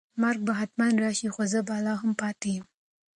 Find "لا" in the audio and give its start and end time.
1.85-1.93